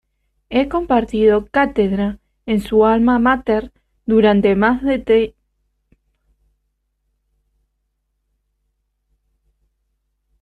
Ha 0.49 0.57
impartido 0.61 1.45
cátedra 1.51 2.17
en 2.47 2.59
su 2.59 2.85
alma 2.87 3.19
máter 3.19 3.71
durante 4.07 4.55
más 4.55 4.81
de 4.81 4.97
veinte 4.97 5.13
años. 5.13 5.35